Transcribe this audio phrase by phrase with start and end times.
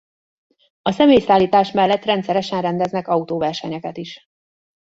[0.81, 4.27] A személyszállítás mellett rendszeresen rendeznek autóversenyeket is.